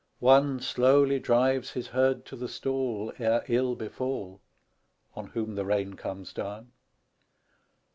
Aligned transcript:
One 0.17 0.59
slowly 0.61 1.19
drives 1.19 1.73
his 1.73 1.89
herd 1.89 2.25
to 2.25 2.35
the 2.35 2.47
stall 2.49 3.13
Ere 3.19 3.43
ill 3.47 3.75
befall, 3.75 4.41
On 5.15 5.27
whom 5.27 5.53
the 5.53 5.63
rain 5.63 5.93
comes 5.93 6.33
down. 6.33 6.71